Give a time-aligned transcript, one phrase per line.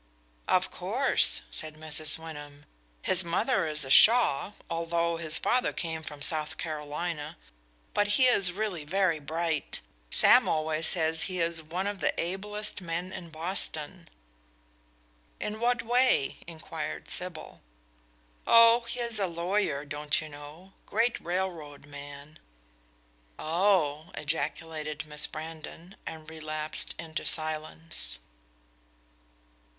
[0.47, 2.17] "Of course," said Mrs.
[2.17, 2.65] "Wyndham."
[3.03, 7.37] His mother was a Shaw, although his father came from South Carolina.
[7.93, 9.79] But he is really very bright;
[10.09, 14.09] Sam always says he is one of the ablest men in Boston."
[15.39, 17.61] "In what way?" inquired Sybil.
[18.47, 20.73] "Oh, he is a lawyer, don't you know?
[20.87, 22.39] great railroad man."
[23.37, 28.17] "Oh," ejaculated Miss Brandon, and relapsed into silence.